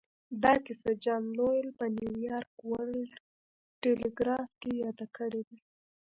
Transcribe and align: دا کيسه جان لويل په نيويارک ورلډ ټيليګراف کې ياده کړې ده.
دا 0.43 0.53
کيسه 0.65 0.91
جان 1.03 1.21
لويل 1.37 1.67
په 1.79 1.85
نيويارک 1.97 2.51
ورلډ 2.69 3.11
ټيليګراف 3.81 4.49
کې 4.61 4.69
ياده 4.83 5.07
کړې 5.17 5.41
ده. 5.47 5.57